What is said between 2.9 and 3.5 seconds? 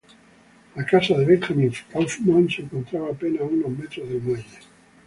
apenas a